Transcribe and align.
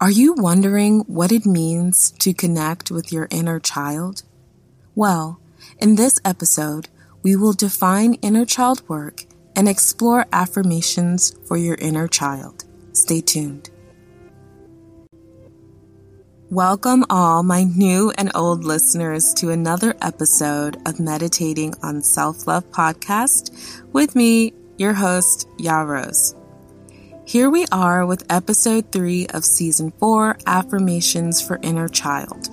Are 0.00 0.12
you 0.12 0.34
wondering 0.34 1.00
what 1.08 1.32
it 1.32 1.44
means 1.44 2.12
to 2.20 2.32
connect 2.32 2.88
with 2.88 3.10
your 3.10 3.26
inner 3.32 3.58
child? 3.58 4.22
Well, 4.94 5.40
in 5.80 5.96
this 5.96 6.20
episode, 6.24 6.88
we 7.24 7.34
will 7.34 7.52
define 7.52 8.14
inner 8.14 8.44
child 8.44 8.88
work 8.88 9.24
and 9.56 9.68
explore 9.68 10.26
affirmations 10.32 11.34
for 11.48 11.56
your 11.56 11.74
inner 11.80 12.06
child. 12.06 12.64
Stay 12.92 13.20
tuned. 13.20 13.70
Welcome, 16.48 17.04
all 17.10 17.42
my 17.42 17.64
new 17.64 18.12
and 18.16 18.30
old 18.36 18.62
listeners, 18.62 19.34
to 19.34 19.50
another 19.50 19.96
episode 20.00 20.80
of 20.86 21.00
Meditating 21.00 21.74
on 21.82 22.02
Self 22.02 22.46
Love 22.46 22.70
podcast 22.70 23.82
with 23.92 24.14
me, 24.14 24.54
your 24.76 24.94
host, 24.94 25.48
Ya 25.58 25.80
Rose. 25.80 26.37
Here 27.28 27.50
we 27.50 27.66
are 27.70 28.06
with 28.06 28.24
episode 28.30 28.90
three 28.90 29.26
of 29.26 29.44
season 29.44 29.90
four 29.90 30.38
Affirmations 30.46 31.46
for 31.46 31.60
Inner 31.62 31.86
Child. 31.86 32.48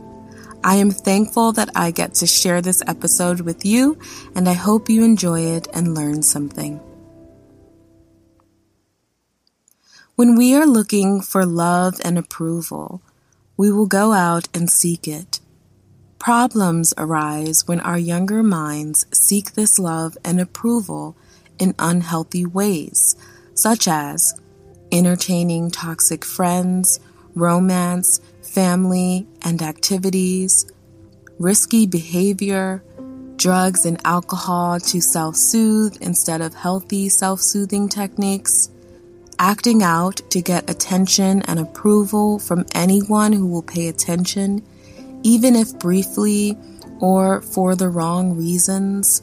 I 0.65 0.75
am 0.75 0.91
thankful 0.91 1.53
that 1.53 1.70
I 1.77 1.91
get 1.91 2.15
to 2.15 2.27
share 2.27 2.61
this 2.61 2.84
episode 2.85 3.39
with 3.39 3.63
you, 3.63 3.98
and 4.35 4.49
I 4.49 4.51
hope 4.51 4.89
you 4.89 5.01
enjoy 5.01 5.39
it 5.55 5.70
and 5.73 5.95
learn 5.95 6.23
something. 6.23 6.81
When 10.17 10.35
we 10.35 10.53
are 10.55 10.67
looking 10.67 11.21
for 11.21 11.45
love 11.45 12.01
and 12.03 12.17
approval, 12.17 13.01
we 13.55 13.71
will 13.71 13.87
go 13.87 14.12
out 14.12 14.49
and 14.53 14.70
seek 14.70 15.07
it. 15.07 15.39
Problems 16.20 16.93
arise 16.98 17.65
when 17.65 17.79
our 17.79 17.98
younger 17.98 18.43
minds 18.43 19.05
seek 19.13 19.53
this 19.53 19.79
love 19.79 20.17
and 20.26 20.41
approval 20.41 21.15
in 21.57 21.76
unhealthy 21.79 22.45
ways, 22.45 23.15
such 23.53 23.87
as 23.87 24.37
entertaining 24.91 25.71
toxic 25.71 26.23
friends, 26.23 26.99
romance, 27.35 28.20
family 28.41 29.27
and 29.43 29.62
activities, 29.62 30.65
risky 31.40 31.85
behavior, 31.85 32.84
drugs 33.35 33.85
and 33.85 33.99
alcohol 34.05 34.79
to 34.79 35.01
self 35.01 35.35
soothe 35.35 35.98
instead 36.01 36.41
of 36.41 36.54
healthy 36.54 37.09
self 37.09 37.41
soothing 37.41 37.90
techniques, 37.90 38.70
acting 39.37 39.84
out 39.84 40.21
to 40.29 40.41
get 40.41 40.70
attention 40.70 41.41
and 41.43 41.59
approval 41.59 42.40
from 42.40 42.65
anyone 42.74 43.34
who 43.34 43.46
will 43.46 43.63
pay 43.63 43.87
attention, 43.87 44.65
even 45.24 45.55
if 45.55 45.77
briefly 45.79 46.57
or 47.02 47.41
for 47.41 47.76
the 47.76 47.90
wrong 47.90 48.37
reasons 48.37 49.21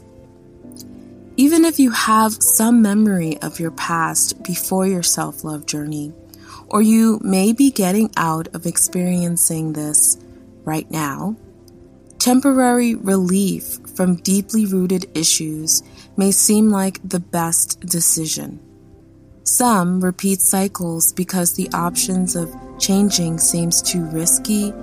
even 1.35 1.65
if 1.65 1.79
you 1.79 1.91
have 1.91 2.33
some 2.33 2.81
memory 2.81 3.37
of 3.41 3.59
your 3.59 3.71
past 3.71 4.43
before 4.43 4.85
your 4.85 5.03
self 5.03 5.43
love 5.43 5.65
journey, 5.65 6.13
or 6.67 6.81
you 6.81 7.19
may 7.23 7.53
be 7.53 7.71
getting 7.71 8.11
out 8.17 8.47
of 8.53 8.65
experiencing 8.65 9.73
this 9.73 10.17
right 10.63 10.89
now, 10.91 11.35
temporary 12.19 12.95
relief 12.95 13.79
from 13.95 14.15
deeply 14.17 14.65
rooted 14.65 15.05
issues 15.15 15.83
may 16.15 16.31
seem 16.31 16.69
like 16.69 16.99
the 17.07 17.19
best 17.19 17.79
decision. 17.81 18.59
Some 19.43 20.01
repeat 20.01 20.39
cycles 20.39 21.11
because 21.11 21.53
the 21.53 21.69
options 21.73 22.35
of 22.35 22.55
changing 22.79 23.39
seems 23.39 23.81
too 23.81 24.05
risky, 24.05 24.73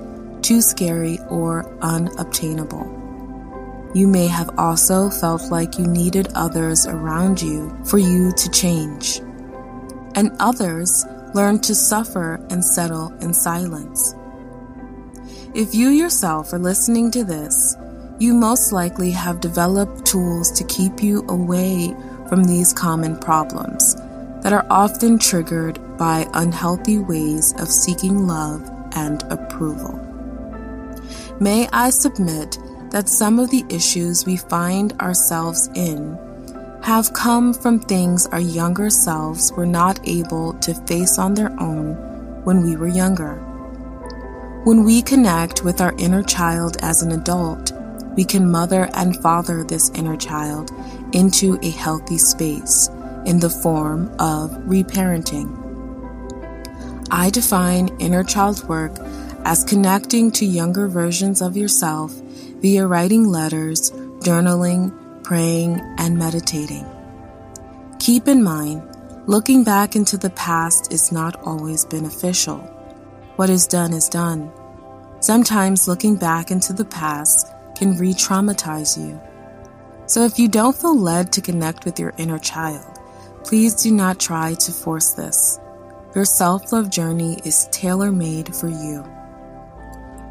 too 0.43 0.61
scary, 0.61 1.19
or 1.31 1.65
unobtainable. 1.81 3.00
You 3.93 4.07
may 4.07 4.29
have 4.29 4.57
also 4.57 5.11
felt 5.11 5.51
like 5.51 5.79
you 5.79 5.87
needed 5.87 6.29
others 6.35 6.87
around 6.87 7.43
you 7.43 7.77
for 7.85 7.99
you 7.99 8.33
to 8.33 8.51
change. 8.51 9.19
And 10.15 10.31
others 10.39 11.05
learn 11.35 11.59
to 11.61 11.75
suffer 11.75 12.35
and 12.51 12.65
settle 12.65 13.13
in 13.21 13.35
silence. 13.35 14.15
If 15.55 15.75
you 15.75 15.89
yourself 15.89 16.53
are 16.53 16.59
listening 16.59 17.11
to 17.13 17.25
this, 17.25 17.77
you 18.21 18.35
most 18.35 18.71
likely 18.71 19.11
have 19.11 19.41
developed 19.41 20.07
tools 20.07 20.53
to 20.53 20.65
keep 20.65 21.03
you 21.03 21.25
away 21.29 21.95
from 22.29 22.45
these 22.45 22.73
common 22.73 23.17
problems 23.17 23.97
that 24.43 24.53
are 24.53 24.67
often 24.71 25.19
triggered 25.19 25.81
by 25.99 26.29
unhealthy 26.35 26.99
ways 26.99 27.55
of 27.61 27.69
seeking 27.69 28.27
love 28.27 28.63
and 28.95 29.23
approval. 29.25 29.99
May 31.41 31.69
I 31.73 31.91
submit 31.91 32.59
that 32.91 33.09
some 33.09 33.39
of 33.39 33.51
the 33.51 33.65
issues 33.69 34.27
we 34.27 34.37
find 34.37 34.93
ourselves 35.01 35.69
in 35.75 36.19
have 36.83 37.13
come 37.13 37.53
from 37.53 37.79
things 37.79 38.27
our 38.27 38.41
younger 38.41 38.91
selves 38.91 39.53
were 39.53 39.67
not 39.67 40.01
able 40.09 40.55
to 40.55 40.75
face 40.87 41.19
on 41.19 41.35
their 41.35 41.53
own 41.61 41.95
when 42.45 42.63
we 42.65 42.77
were 42.77 42.89
younger. 42.89 43.37
When 44.65 44.85
we 44.85 45.03
connect 45.03 45.63
with 45.63 45.81
our 45.81 45.95
inner 45.99 46.23
child 46.23 46.79
as 46.83 47.03
an 47.03 47.13
adult, 47.13 47.73
we 48.17 48.25
can 48.25 48.51
mother 48.51 48.89
and 48.95 49.17
father 49.23 49.63
this 49.63 49.91
inner 49.95 50.17
child 50.17 50.71
into 51.13 51.59
a 51.63 51.71
healthy 51.71 52.19
space 52.19 52.89
in 53.25 53.39
the 53.41 53.51
form 53.51 54.09
of 54.19 54.51
reparenting. 54.67 55.57
I 57.11 57.31
define 57.31 57.89
inner 57.99 58.25
child 58.25 58.67
work 58.69 58.93
as 59.45 59.65
connecting 59.65 60.31
to 60.33 60.47
younger 60.47 60.89
versions 60.89 61.41
of 61.41 61.57
yourself 61.57 62.15
via 62.61 62.87
writing 62.87 63.29
letters, 63.29 63.91
journaling, 64.21 64.93
praying, 65.25 65.81
and 65.99 66.19
meditating. 66.19 66.87
Keep 67.99 68.29
in 68.29 68.43
mind, 68.43 68.83
looking 69.27 69.65
back 69.65 69.97
into 69.97 70.17
the 70.17 70.31
past 70.31 70.93
is 70.93 71.13
not 71.13 71.41
always 71.43 71.85
beneficial. 71.85 72.59
What 73.37 73.51
is 73.51 73.67
done 73.67 73.93
is 73.93 74.09
done. 74.09 74.53
Sometimes 75.21 75.89
looking 75.89 76.17
back 76.17 76.51
into 76.51 76.73
the 76.73 76.85
past 76.85 77.53
can 77.77 77.97
re 77.97 78.13
traumatize 78.13 78.99
you. 78.99 79.21
So 80.07 80.25
if 80.25 80.39
you 80.39 80.49
don't 80.49 80.77
feel 80.77 80.99
led 80.99 81.33
to 81.33 81.41
connect 81.41 81.85
with 81.85 81.99
your 81.99 82.13
inner 82.17 82.39
child, 82.39 82.99
please 83.45 83.75
do 83.75 83.93
not 83.93 84.19
try 84.19 84.55
to 84.55 84.73
force 84.73 85.13
this. 85.13 85.59
Your 86.15 86.25
self 86.25 86.73
love 86.73 86.91
journey 86.91 87.39
is 87.45 87.69
tailor 87.71 88.11
made 88.11 88.55
for 88.55 88.69
you. 88.69 89.05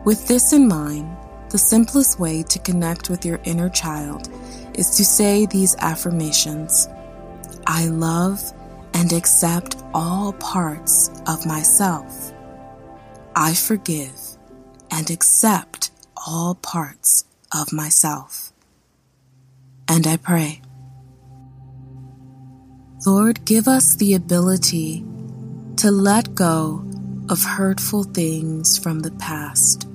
With 0.06 0.28
this 0.28 0.52
in 0.54 0.68
mind, 0.68 1.16
the 1.50 1.58
simplest 1.58 2.20
way 2.20 2.44
to 2.44 2.60
connect 2.60 3.10
with 3.10 3.26
your 3.26 3.40
inner 3.44 3.70
child 3.70 4.30
is 4.76 4.92
to 4.98 5.04
say 5.04 5.46
these 5.46 5.76
affirmations 5.78 6.88
I 7.66 7.88
love 7.88 8.42
and 8.94 9.14
accept 9.14 9.78
all 9.94 10.34
parts 10.34 11.10
of 11.28 11.46
myself. 11.46 12.34
I 13.36 13.54
forgive 13.54 14.20
and 14.92 15.10
accept 15.10 15.92
all 16.16 16.56
parts 16.56 17.26
of 17.54 17.72
myself. 17.72 18.52
And 19.88 20.06
I 20.08 20.18
pray. 20.18 20.62
Lord, 23.06 23.46
give 23.46 23.68
us 23.68 23.96
the 23.96 24.14
ability 24.14 25.06
to 25.78 25.92
let 25.92 26.36
go 26.36 26.84
of 27.30 27.44
hurtful 27.44 28.04
things 28.04 28.78
from 28.78 29.00
the 29.00 29.12
past 29.12 29.88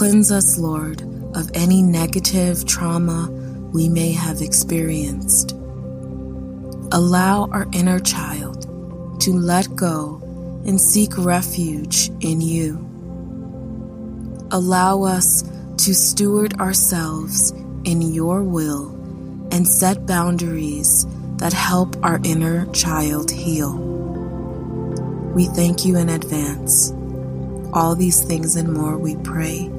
Cleanse 0.00 0.32
us, 0.32 0.56
Lord, 0.56 1.02
of 1.36 1.50
any 1.52 1.82
negative 1.82 2.64
trauma 2.64 3.28
we 3.74 3.86
may 3.86 4.12
have 4.12 4.40
experienced. 4.40 5.52
Allow 6.90 7.50
our 7.52 7.66
inner 7.74 8.00
child 8.00 8.62
to 9.20 9.32
let 9.34 9.76
go 9.76 10.18
and 10.64 10.80
seek 10.80 11.18
refuge 11.18 12.08
in 12.22 12.40
you. 12.40 12.78
Allow 14.50 15.02
us 15.02 15.42
to 15.84 15.94
steward 15.94 16.58
ourselves 16.58 17.50
in 17.84 18.00
your 18.00 18.42
will 18.42 18.88
and 19.52 19.68
set 19.68 20.06
boundaries 20.06 21.04
that 21.36 21.52
help 21.52 22.02
our 22.02 22.18
inner 22.24 22.64
child 22.72 23.30
heal. 23.30 23.74
We 25.34 25.44
thank 25.48 25.84
you 25.84 25.98
in 25.98 26.08
advance. 26.08 26.90
All 27.74 27.94
these 27.94 28.22
things 28.22 28.56
and 28.56 28.72
more 28.72 28.96
we 28.96 29.16
pray 29.16 29.70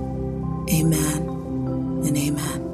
Amen 0.72 1.28
and 2.06 2.18
amen. 2.18 2.68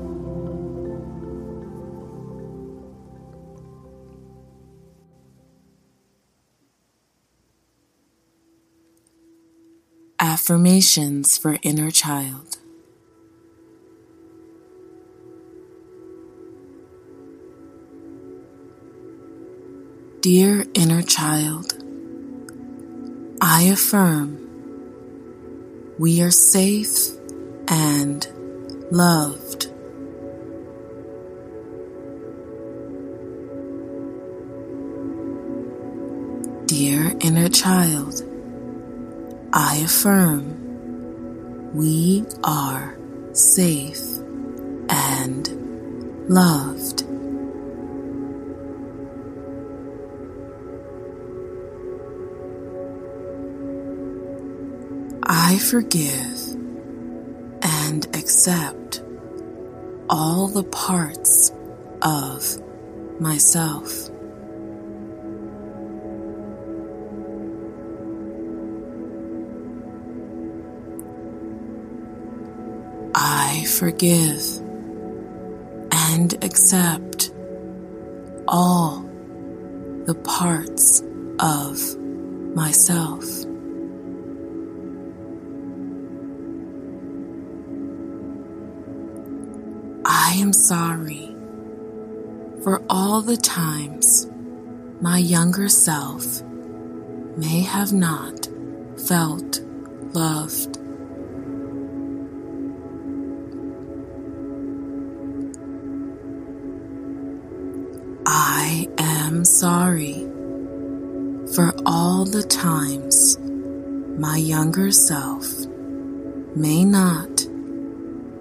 Affirmations 10.20 11.40
for 11.40 11.58
Inner 11.64 11.90
Child. 11.90 12.58
Dear 20.22 20.66
inner 20.76 21.02
child, 21.02 21.74
I 23.42 23.64
affirm 23.64 24.44
we 25.98 26.22
are 26.22 26.32
safe 26.32 27.17
and 27.68 28.28
loved. 28.92 29.72
Dear 36.68 37.14
inner 37.22 37.50
child, 37.50 38.24
I 39.54 39.78
affirm 39.78 40.58
we 41.74 42.26
are 42.44 42.98
safe 43.34 44.18
and 44.90 45.48
loved. 46.30 47.04
I 55.24 55.58
forgive 55.60 56.37
accept 58.28 59.02
all 60.10 60.50
the 60.50 60.64
parts 60.66 61.54
of 62.02 62.60
myself. 63.22 64.10
I 73.16 73.64
forgive 73.80 74.44
and 75.90 76.34
accept 76.44 77.32
all 78.46 79.00
the 80.06 80.16
parts 80.16 81.02
of 81.40 81.98
myself. 82.54 83.47
I 90.30 90.34
am 90.34 90.52
sorry 90.52 91.34
for 92.62 92.84
all 92.90 93.22
the 93.22 93.38
times 93.38 94.28
my 95.00 95.20
younger 95.20 95.70
self 95.70 96.44
may 97.38 97.62
have 97.62 97.94
not 97.94 98.50
felt 99.08 99.62
loved. 100.12 100.78
I 108.26 108.90
am 108.98 109.46
sorry 109.46 110.26
for 111.56 111.74
all 111.86 112.26
the 112.26 112.44
times 112.44 113.40
my 114.20 114.36
younger 114.36 114.92
self 114.92 115.48
may 116.54 116.84
not 116.84 117.48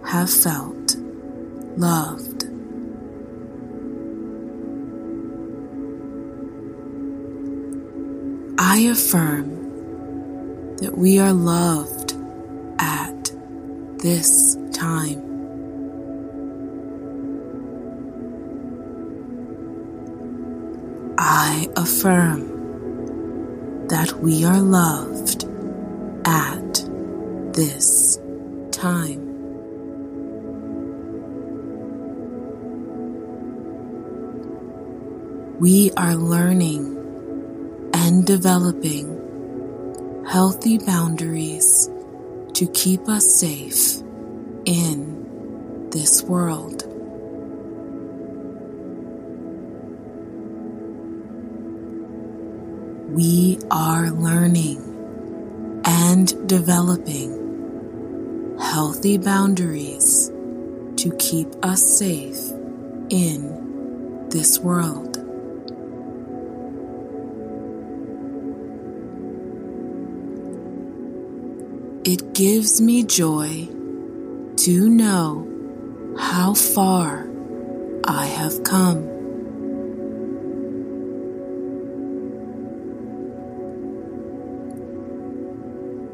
have 0.04 0.28
felt 0.28 0.95
loved. 1.76 2.44
I 8.58 8.78
affirm 8.90 10.76
that 10.76 10.96
we 10.96 11.18
are 11.18 11.32
loved 11.32 12.14
at 12.78 13.32
this 13.98 14.56
time. 14.72 15.22
I 21.18 21.68
affirm 21.76 23.86
that 23.88 24.12
we 24.20 24.44
are 24.44 24.60
loved 24.60 25.44
at 26.26 26.74
this 27.54 28.18
time. 28.70 29.25
We 35.58 35.90
are 35.96 36.14
learning 36.14 37.90
and 37.94 38.26
developing 38.26 40.24
healthy 40.28 40.76
boundaries 40.76 41.88
to 42.52 42.70
keep 42.74 43.08
us 43.08 43.40
safe 43.40 44.02
in 44.66 45.88
this 45.90 46.22
world. 46.22 46.82
We 53.14 53.58
are 53.70 54.10
learning 54.10 54.82
and 55.86 56.46
developing 56.46 58.58
healthy 58.60 59.16
boundaries 59.16 60.30
to 60.96 61.16
keep 61.18 61.48
us 61.64 61.82
safe 61.82 62.50
in 63.08 64.28
this 64.28 64.58
world. 64.58 65.05
It 72.16 72.32
gives 72.32 72.80
me 72.80 73.04
joy 73.04 73.68
to 74.64 74.88
know 74.88 76.16
how 76.18 76.54
far 76.54 77.28
I 78.04 78.24
have 78.24 78.64
come. 78.64 79.02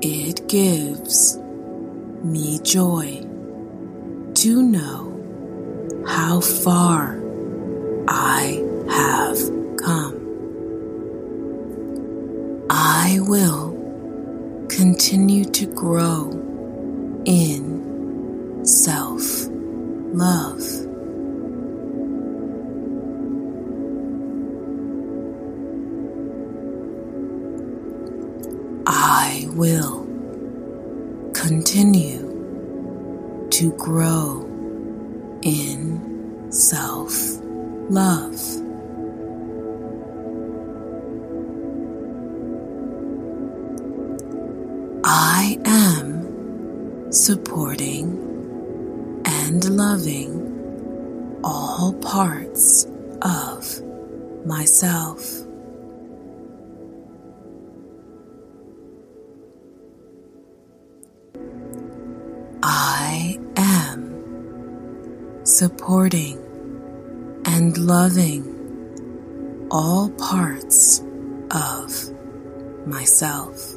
It 0.03 0.49
gives 0.49 1.39
me 2.25 2.59
joy 2.65 3.21
to 4.35 4.61
know 4.61 6.05
how 6.09 6.41
far 6.41 7.23
I 8.09 8.61
have 8.91 9.39
come. 9.77 10.17
I 12.69 13.21
will 13.21 13.72
continue 15.03 15.45
to 15.45 15.67
grow 15.67 16.31
in 17.25 18.65
self 18.65 19.49
love. 20.15 20.63
I 28.87 29.49
will 29.55 30.07
continue 31.35 33.49
to 33.51 33.73
grow 33.73 34.43
in 35.43 36.47
self 36.53 37.13
love. 37.91 38.62
Supporting 47.13 48.07
and 49.27 49.63
loving 49.77 51.41
all 51.45 51.93
parts 52.01 52.87
of 53.21 53.83
myself. 54.47 55.23
I 62.63 63.39
am 63.57 65.45
supporting 65.45 66.39
and 67.45 67.77
loving 67.77 69.69
all 69.71 70.09
parts 70.13 71.03
of 71.51 71.93
myself. 72.87 73.72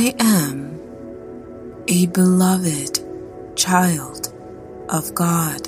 I 0.00 0.14
am 0.20 0.80
a 1.88 2.06
beloved 2.06 3.00
child 3.56 4.32
of 4.88 5.12
God. 5.12 5.66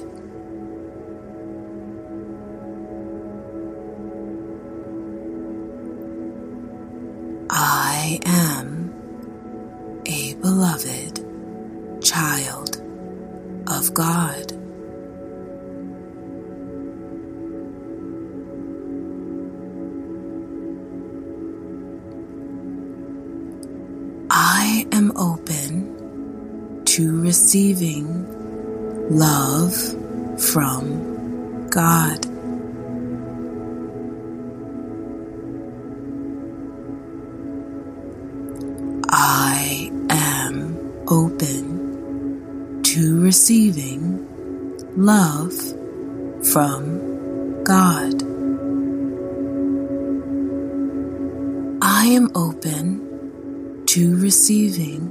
I 7.50 8.20
am 8.24 8.94
a 10.06 10.34
beloved 10.34 11.24
child 12.00 12.76
of 13.66 13.92
God. 13.94 14.39
receiving 27.50 28.06
love 29.10 29.74
from 30.40 31.66
God. 31.68 32.24
I 39.10 39.90
am 40.10 40.78
open 41.08 42.82
to 42.84 43.20
receiving 43.20 44.24
love 44.96 45.52
from 46.52 47.64
God. 47.64 48.22
I 51.82 52.04
am 52.06 52.30
open 52.36 53.84
to 53.86 54.16
receiving 54.18 55.10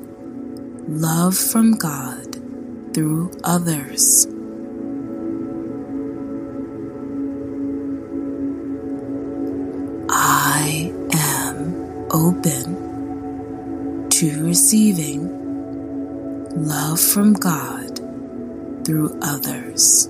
love 0.87 1.37
from 1.37 1.73
God 1.73 2.28
through 2.93 3.31
others. 3.43 4.27
I 10.09 10.91
am 11.13 12.07
open 12.11 14.09
to 14.09 14.43
receiving 14.43 15.29
love 16.55 16.99
from 16.99 17.33
God 17.33 17.97
through 18.85 19.17
others. 19.21 20.09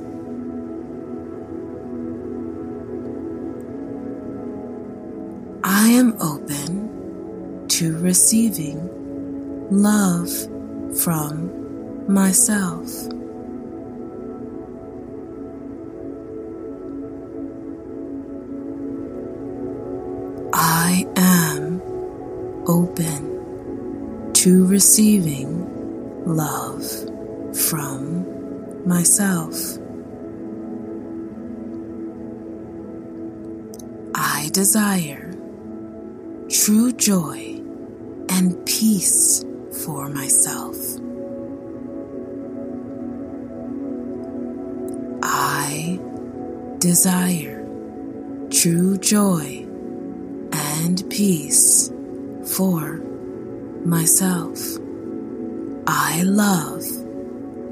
I 5.63 5.89
am 5.89 6.15
open 6.21 7.67
to 7.67 7.98
receiving 7.98 8.79
love 9.69 10.29
from 11.03 11.59
myself. 12.10 12.89
I 20.51 21.06
am 21.16 21.82
open 22.68 24.34
to 24.34 24.66
receiving 24.66 26.25
love 26.25 26.84
from 27.56 28.88
myself. 28.88 29.56
I 34.16 34.50
desire 34.51 35.32
true 36.50 36.92
joy 36.92 37.62
and 38.30 38.66
peace 38.66 39.46
for 39.84 40.10
myself. 40.10 40.68
Desire 46.89 47.63
true 48.50 48.98
joy 48.98 49.63
and 50.51 51.08
peace 51.12 51.91
for 52.55 52.98
myself. 53.86 54.58
I 55.86 56.24
love 56.24 56.84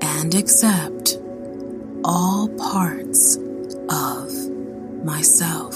and 0.02 0.36
accept 0.36 1.18
all 2.04 2.48
parts 2.60 3.38
of 3.90 4.30
myself. 5.04 5.76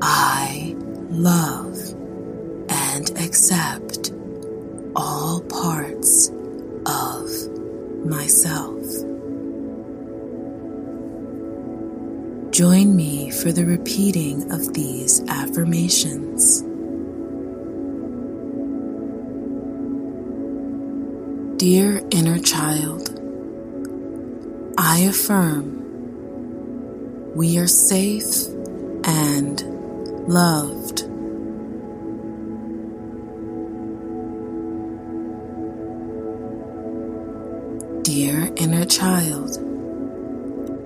I 0.00 0.74
love 1.10 1.57
myself. 8.38 8.84
Join 12.52 12.94
me 12.94 13.30
for 13.30 13.52
the 13.52 13.64
repeating 13.64 14.50
of 14.52 14.74
these 14.74 15.22
affirmations. 15.28 16.62
Dear 21.58 22.00
inner 22.10 22.38
child, 22.38 23.14
I 24.78 25.00
affirm 25.00 25.74
we 27.34 27.58
are 27.58 27.66
safe 27.66 28.46
and 29.04 29.60
loved. 30.28 31.17
Inner 38.58 38.84
child, 38.84 39.56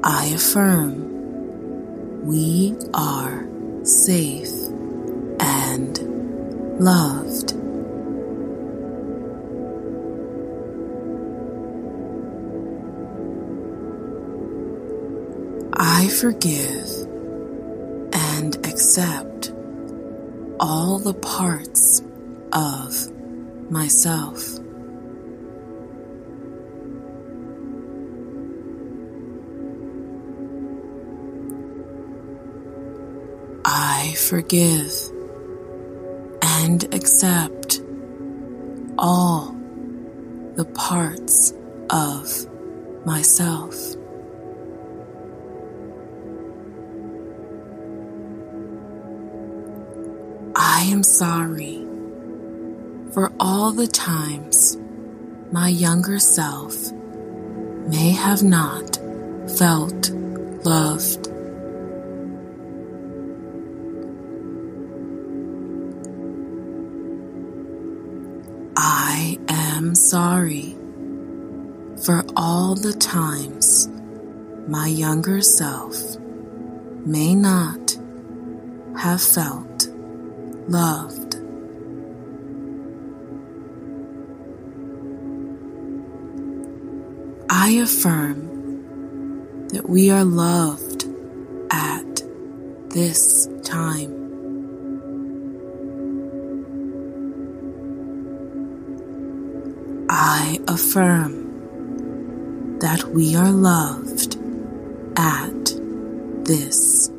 I 0.05 0.27
affirm 0.27 1.11
we 2.27 2.77
are 2.95 3.47
safe 3.83 4.53
and 5.41 5.99
loved. 6.79 7.55
I 15.75 16.09
forgive 16.09 16.89
and 18.13 18.55
accept 18.67 19.53
all 20.61 20.99
the 20.99 21.15
parts 21.15 22.03
of 22.53 23.11
myself. 23.71 24.62
I 33.75 34.13
forgive 34.19 34.93
and 36.43 36.85
accept 36.93 37.81
all 38.99 39.57
the 40.57 40.67
parts 40.67 41.55
of 41.89 42.47
myself. 43.07 43.75
I 50.55 50.83
am 50.91 51.03
sorry 51.03 51.87
for 53.15 53.33
all 53.41 53.73
the 53.73 53.87
times 53.87 54.77
my 55.51 55.69
younger 55.69 56.19
self 56.19 56.93
may 57.89 58.11
have 58.11 58.43
not 58.43 58.99
felt 59.57 60.11
loved. 60.11 61.22
I 68.95 69.39
am 69.49 69.95
sorry 69.95 70.77
for 72.05 72.27
all 72.37 72.75
the 72.75 72.93
times 72.93 73.89
my 74.69 74.87
younger 74.87 75.41
self 75.41 75.97
may 77.07 77.35
not 77.35 77.97
have 78.99 79.23
felt 79.23 79.89
loved. 80.69 81.37
I 87.49 87.71
affirm 87.81 89.69
that 89.69 89.89
we 89.89 90.11
are 90.11 90.25
loved 90.25 91.07
at 91.71 92.23
this 92.91 93.49
time. 93.65 94.22
I 100.53 100.59
affirm 100.69 101.33
that 102.81 103.03
we 103.05 103.35
are 103.35 103.51
loved 103.51 104.37
at 105.17 105.65
this 106.45 107.11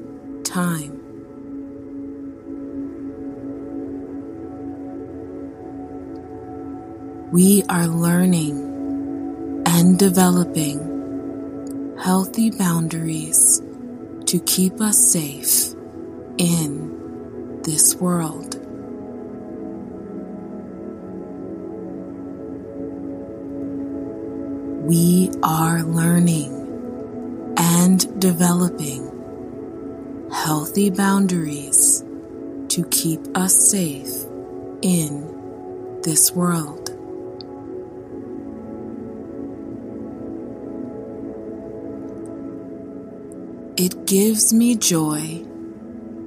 time. 0.44 1.00
We 7.32 7.64
are 7.70 7.88
learning 7.88 9.64
and 9.66 9.98
developing 9.98 11.98
healthy 12.00 12.52
boundaries 12.52 13.64
to 14.28 14.40
keep 14.42 14.80
us 14.80 15.12
safe 15.12 15.74
in 16.38 17.62
this 17.64 17.96
world. 17.96 18.53
We 24.84 25.32
are 25.42 25.82
learning 25.82 26.52
and 27.58 28.20
developing 28.20 29.10
healthy 30.30 30.90
boundaries 30.90 32.04
to 32.68 32.84
keep 32.92 33.22
us 33.34 33.56
safe 33.72 34.26
in 34.82 36.02
this 36.02 36.34
world. 36.34 36.90
It 43.78 44.06
gives 44.06 44.52
me 44.52 44.76
joy 44.76 45.46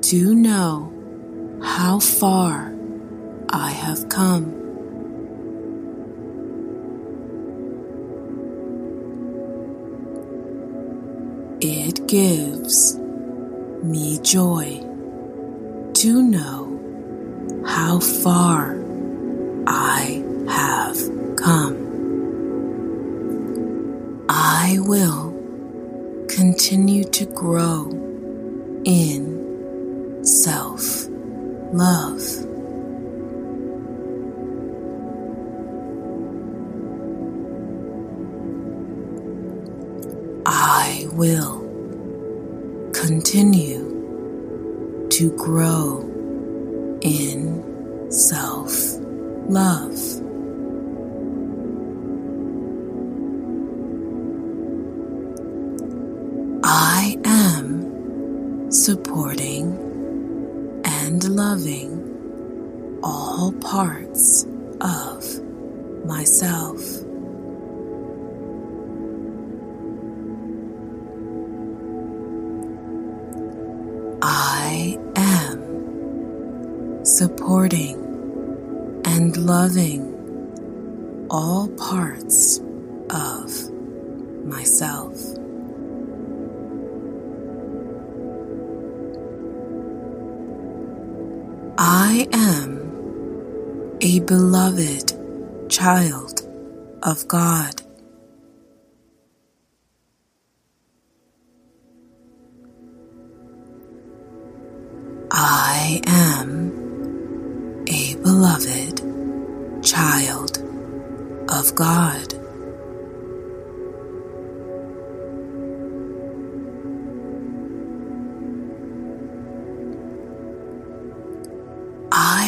to 0.01 0.35
know 0.35 1.61
how 1.63 1.99
far 1.99 2.75
I 3.51 3.69
have 3.69 4.09
come. 4.09 4.66
Gives 12.07 12.97
me 13.83 14.19
joy 14.23 14.79
to 15.95 16.23
know 16.23 17.65
how 17.67 17.99
far 17.99 18.77
I 19.67 20.23
have 20.49 20.97
come. 21.37 21.77
I 24.29 24.77
will 24.81 25.33
continue 26.29 27.05
to 27.05 27.27
grow 27.27 27.91
in 28.85 30.25
self 30.25 31.09
love. 31.73 32.23
I 40.47 41.09
will 41.13 41.56
continue 43.07 45.07
to 45.11 45.31
grow 45.37 46.01
in 47.03 48.11
self 48.11 48.73
love. 49.49 49.96
Supporting 77.47 77.95
and 79.07 79.37
loving 79.37 80.03
all 81.31 81.69
parts 81.69 82.59
of 83.09 83.71
myself. 84.45 85.15
I 91.79 92.27
am 92.33 93.97
a 94.01 94.19
beloved 94.19 95.71
child 95.71 96.41
of 97.05 97.29
God. 97.29 97.86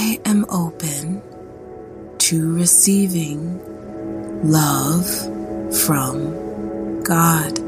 I 0.08 0.18
am 0.24 0.46
open 0.48 1.20
to 2.16 2.54
receiving 2.54 3.60
love 4.42 5.06
from 5.84 7.02
God. 7.02 7.58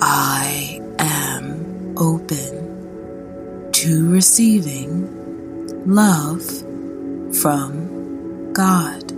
I 0.00 0.82
am 0.98 1.94
open 1.96 3.72
to 3.72 4.10
receiving 4.10 5.08
love 5.86 6.44
from 7.40 8.52
God. 8.52 9.12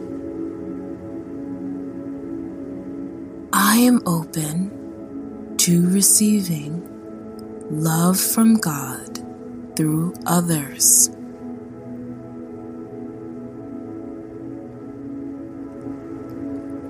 I 3.53 3.79
am 3.79 4.01
open 4.07 4.66
to 5.67 5.91
receiving 5.91 6.81
love 7.73 8.21
from 8.21 8.55
God 8.55 9.19
through 9.75 10.15
others. 10.25 11.11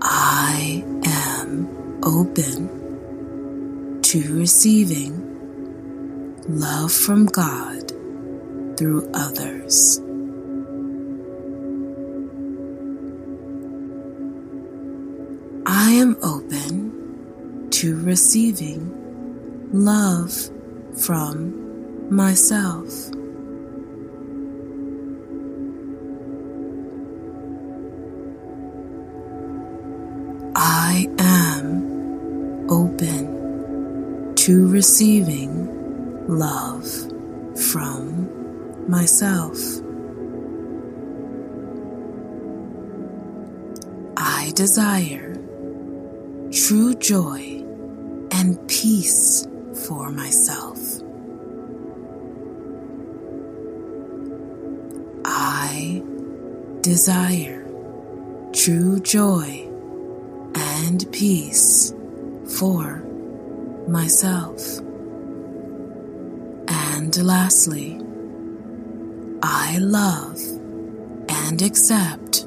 I 0.03 0.85
am 1.07 2.03
open 2.05 4.03
to 4.03 4.39
receiving 4.39 5.23
love 6.47 6.93
from 6.93 7.25
God 7.25 7.89
through 8.77 9.11
others. 9.15 10.01
I 15.65 15.93
am 15.93 16.19
open 16.23 16.86
to 17.77 18.01
receiving 18.01 18.91
love 19.71 20.33
from 20.99 22.09
myself. 22.09 22.89
I 30.57 31.07
am 31.19 32.71
open 32.71 34.35
to 34.37 34.69
receiving 34.69 35.69
love 36.29 36.89
from 37.61 38.89
myself. 38.89 39.59
I 44.17 44.51
desire 44.55 45.35
true 46.51 46.95
joy 46.95 47.56
peace 48.83 49.49
for 49.87 50.11
myself. 50.11 50.79
I 55.25 56.03
desire 56.83 57.67
true 58.53 59.01
joy 59.01 59.67
and 60.55 61.11
peace 61.11 61.95
for 62.59 62.99
myself. 63.89 64.61
And 66.69 67.17
lastly, 67.17 67.99
I 69.43 69.79
love 69.79 70.39
and 71.31 71.63
accept 71.63 72.47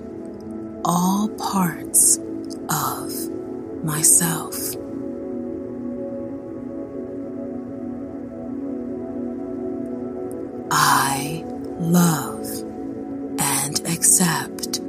all 0.85 1.27
parts 1.29 2.19
of 2.69 3.11
myself. 3.83 4.78
Love 11.89 12.45
and 13.39 13.79
accept 13.87 14.79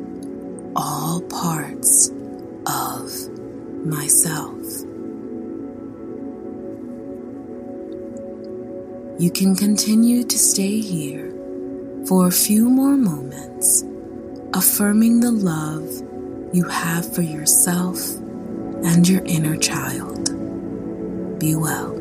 all 0.77 1.23
parts 1.23 2.11
of 2.67 3.11
myself. 3.87 4.61
You 9.19 9.31
can 9.31 9.55
continue 9.55 10.25
to 10.25 10.39
stay 10.39 10.81
here 10.81 11.31
for 12.07 12.27
a 12.27 12.33
few 12.33 12.69
more 12.69 12.97
moments, 12.97 13.85
affirming 14.55 15.21
the 15.21 15.31
love 15.31 15.89
you 16.55 16.65
have 16.65 17.15
for 17.15 17.23
yourself 17.23 17.99
and 18.85 19.09
your 19.09 19.23
inner 19.25 19.57
child. 19.57 20.29
Be 21.39 21.55
well. 21.55 22.00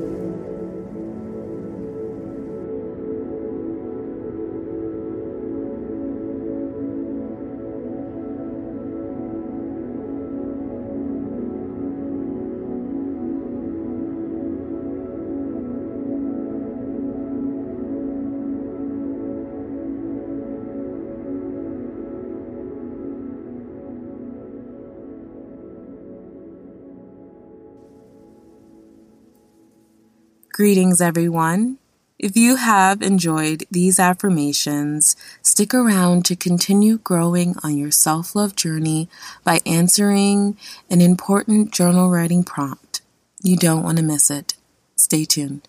Greetings, 30.59 30.99
everyone. 30.99 31.77
If 32.17 32.35
you 32.35 32.57
have 32.57 33.01
enjoyed 33.01 33.63
these 33.71 33.97
affirmations, 33.97 35.15
stick 35.41 35.73
around 35.73 36.25
to 36.25 36.35
continue 36.35 36.97
growing 36.97 37.55
on 37.63 37.77
your 37.77 37.91
self 37.91 38.35
love 38.35 38.57
journey 38.57 39.07
by 39.45 39.61
answering 39.65 40.57
an 40.89 40.99
important 40.99 41.71
journal 41.71 42.09
writing 42.09 42.43
prompt. 42.43 42.99
You 43.41 43.55
don't 43.55 43.83
want 43.83 43.99
to 43.99 44.03
miss 44.03 44.29
it. 44.29 44.55
Stay 44.97 45.23
tuned. 45.23 45.65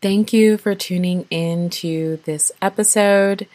Thank 0.00 0.32
you 0.32 0.58
for 0.58 0.74
tuning 0.74 1.24
in 1.30 1.70
to 1.70 2.18
this 2.24 2.50
episode. 2.60 3.46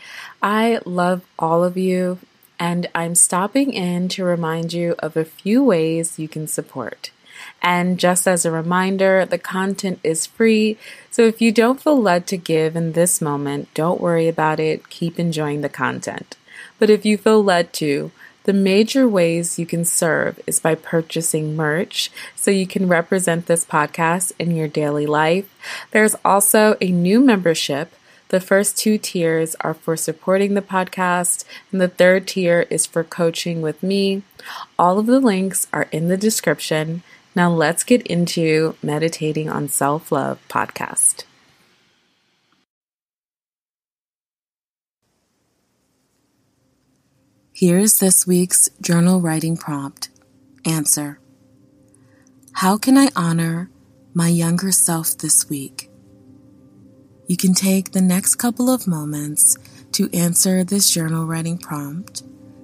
I 0.41 0.80
love 0.86 1.24
all 1.38 1.65
of 1.65 1.76
you, 1.76 2.20
and 2.60 2.88
I'm 2.96 3.15
stopping 3.15 3.74
in 3.74 4.08
to 4.10 4.24
remind 4.24 4.74
you 4.74 4.96
of 5.00 5.15
a 5.15 5.26
few 5.26 5.63
ways 5.63 6.20
you 6.20 6.28
can 6.28 6.48
support. 6.48 7.12
And 7.62 8.00
just 8.00 8.28
as 8.28 8.46
a 8.46 8.52
reminder, 8.52 9.26
the 9.26 9.38
content 9.38 10.00
is 10.04 10.26
free. 10.26 10.78
So 11.12 11.24
if 11.24 11.41
you 11.41 11.52
don't 11.52 11.82
feel 11.82 12.02
led 12.02 12.28
to 12.28 12.38
give 12.38 12.76
in 12.76 12.93
this 12.93 13.22
moment, 13.22 13.74
don't 13.74 14.02
worry 14.02 14.28
about 14.28 14.60
it. 14.60 14.89
Keep 14.89 15.20
enjoying 15.20 15.62
the 15.62 15.70
content. 15.70 16.36
But 16.80 16.89
if 16.89 17.06
you 17.06 17.17
feel 17.17 17.43
led 17.43 17.74
to, 17.74 18.12
the 18.43 18.54
major 18.54 19.10
ways 19.10 19.60
you 19.60 19.65
can 19.65 19.84
serve 19.84 20.39
is 20.48 20.60
by 20.62 20.74
purchasing 20.74 21.56
merch 21.56 22.10
so 22.34 22.50
you 22.50 22.65
can 22.65 22.88
represent 22.88 23.46
this 23.46 23.65
podcast 23.65 24.32
in 24.39 24.56
your 24.56 24.70
daily 24.70 25.06
life. 25.06 25.54
There's 25.91 26.15
also 26.24 26.78
a 26.80 26.89
new 26.89 27.20
membership. 27.20 27.93
The 28.30 28.42
first 28.42 28.78
two 28.78 28.98
tiers 28.98 29.56
are 29.62 29.74
for 29.74 29.96
supporting 29.96 30.54
the 30.54 30.62
podcast, 30.62 31.46
and 31.72 31.80
the 31.80 31.88
third 31.88 32.28
tier 32.28 32.66
is 32.70 32.86
for 32.86 33.04
coaching 33.04 33.62
with 33.62 33.82
me. 33.82 34.24
All 34.78 35.00
of 35.00 35.06
the 35.06 35.20
links 35.20 35.68
are 35.72 35.88
in 35.94 36.10
the 36.10 36.18
description. 36.18 37.04
Now 37.36 37.50
let's 37.50 37.84
get 37.84 38.06
into 38.08 38.76
Meditating 38.84 39.50
on 39.50 39.70
Self 39.70 40.12
Love 40.12 40.40
podcast. 40.50 41.24
Here's 47.54 48.00
this 48.00 48.28
week's 48.28 48.70
journal 48.82 49.22
writing 49.22 49.56
prompt. 49.56 50.10
Answer 50.66 51.20
How 52.52 52.78
can 52.78 52.98
I 52.98 53.10
honor 53.16 53.72
my 54.13 54.28
younger 54.28 54.72
self 54.72 55.18
this 55.18 55.50
week? 55.50 55.90
You 57.28 57.36
can 57.36 57.54
take 57.54 57.92
the 57.92 58.02
next 58.02 58.36
couple 58.36 58.70
of 58.70 58.88
moments 58.88 59.58
to 59.92 60.10
answer 60.13 60.63
this 60.63 60.90
journal 60.90 61.26
writing 61.26 61.58
prompt. 61.58 62.24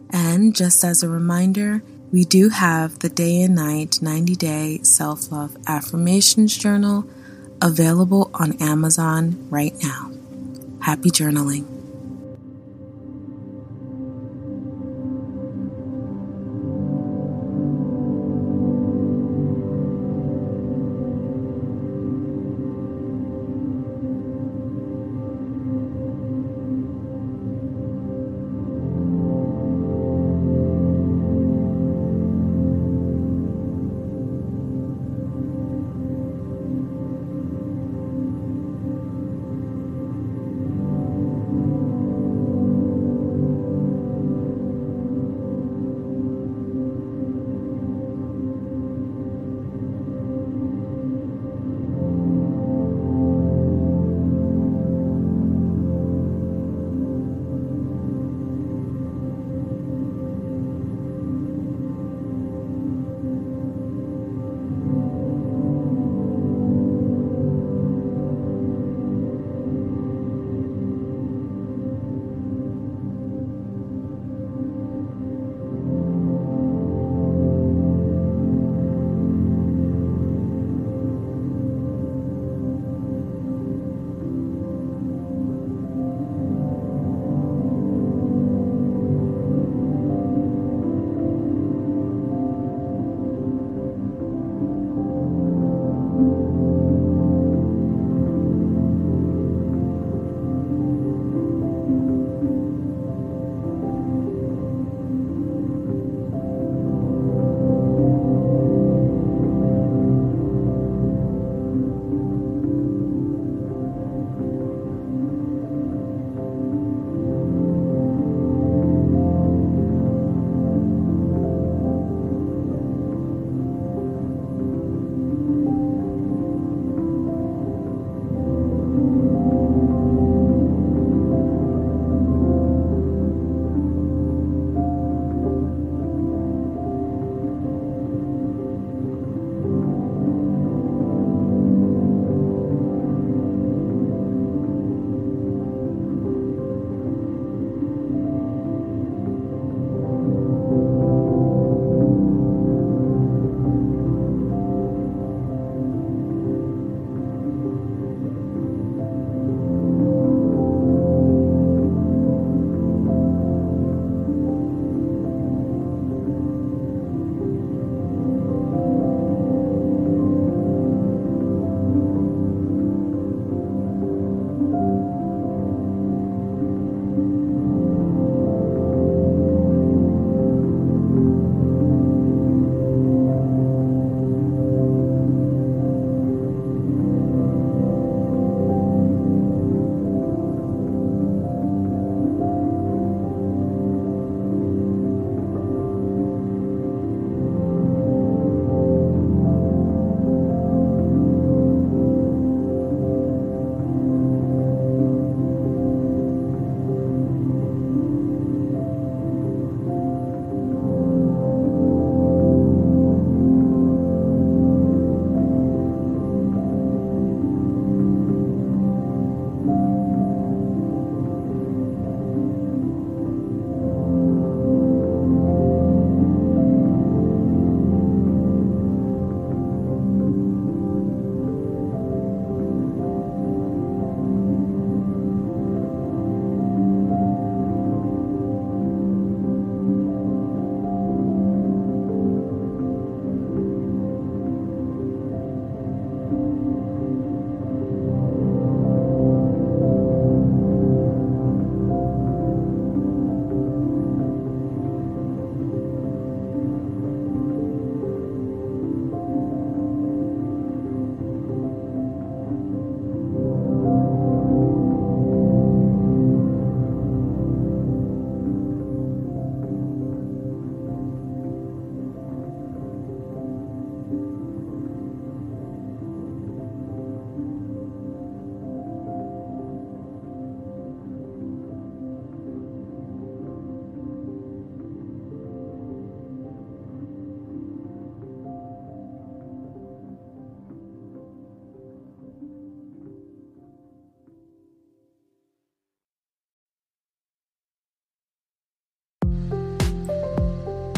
And 0.10 0.56
just 0.56 0.84
as 0.86 1.04
a 1.04 1.10
reminder, 1.10 1.84
we 2.14 2.24
do 2.24 2.50
have 2.50 3.00
the 3.00 3.10
Day 3.10 3.42
and 3.42 3.56
Night 3.56 4.02
90 4.02 4.36
Day 4.36 4.80
Self 4.84 5.32
Love 5.32 5.58
Affirmations 5.68 6.58
Journal 6.58 7.06
available 7.62 8.32
on 8.34 8.54
Amazon 8.62 9.50
right 9.50 9.74
now. 9.84 10.12
Happy 10.80 11.10
journaling. 11.10 11.73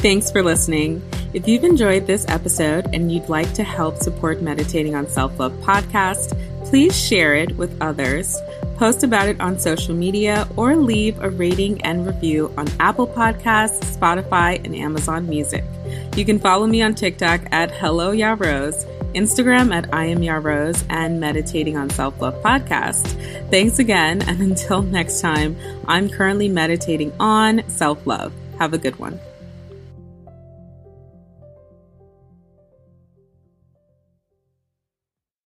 Thanks 0.05 0.29
for 0.29 0.43
listening. 0.43 1.01
If 1.33 1.47
you've 1.47 1.63
enjoyed 1.63 2.05
this 2.05 2.27
episode 2.27 2.93
and 2.93 3.11
you'd 3.11 3.27
like 3.27 3.51
to 3.55 3.63
help 3.63 3.97
support 3.97 4.39
Meditating 4.39 4.93
on 4.93 5.09
Self 5.09 5.39
Love 5.39 5.53
podcast, 5.61 6.37
please 6.63 6.95
share 6.95 7.33
it 7.33 7.57
with 7.57 7.75
others, 7.81 8.37
post 8.75 9.03
about 9.03 9.27
it 9.29 9.41
on 9.41 9.57
social 9.57 9.95
media, 9.95 10.47
or 10.57 10.75
leave 10.75 11.19
a 11.21 11.31
rating 11.31 11.81
and 11.81 12.05
review 12.05 12.53
on 12.55 12.67
Apple 12.79 13.07
Podcasts, 13.07 13.97
Spotify, 13.97 14.63
and 14.63 14.75
Amazon 14.75 15.27
Music. 15.27 15.63
You 16.15 16.23
can 16.23 16.37
follow 16.37 16.67
me 16.67 16.83
on 16.83 16.93
TikTok 16.93 17.41
at 17.51 17.71
Hello 17.71 18.11
Ya 18.11 18.35
Rose, 18.37 18.85
Instagram 19.15 19.73
at 19.73 19.91
I 19.91 20.05
am 20.05 20.21
Ya 20.21 20.35
Rose, 20.35 20.83
and 20.87 21.19
Meditating 21.19 21.77
on 21.77 21.89
Self 21.89 22.21
Love 22.21 22.35
podcast. 22.43 23.07
Thanks 23.49 23.79
again, 23.79 24.21
and 24.21 24.39
until 24.51 24.83
next 24.83 25.19
time, 25.19 25.57
I'm 25.87 26.09
currently 26.09 26.47
meditating 26.47 27.11
on 27.19 27.67
self 27.71 28.05
love. 28.05 28.31
Have 28.59 28.75
a 28.75 28.77
good 28.77 28.99
one. 28.99 29.19